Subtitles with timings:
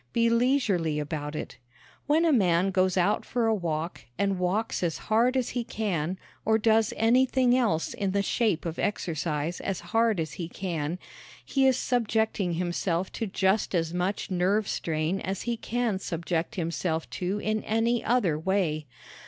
[0.13, 1.57] Be leisurely about it.
[2.07, 6.17] When a man goes out for a walk and walks as hard as he can
[6.43, 10.97] or does anything else in the shape of exercise as hard as he can
[11.45, 17.07] he is subjecting himself to just as much nerve strain as he can subject himself
[17.11, 18.87] to in any other way.